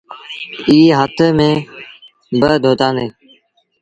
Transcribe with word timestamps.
ائيٚݩ 0.69 0.95
هٿ 0.99 1.17
منهن 1.37 1.57
با 2.39 2.51
ڌوتآندي۔ 2.63 3.07